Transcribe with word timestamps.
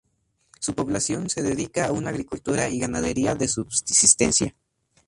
Su 0.59 0.73
población 0.73 1.29
se 1.29 1.43
dedica 1.43 1.85
a 1.85 1.91
una 1.91 2.09
agricultura 2.09 2.67
y 2.67 2.79
ganadería 2.79 3.35
de 3.35 3.47
subsistencia. 3.47 4.55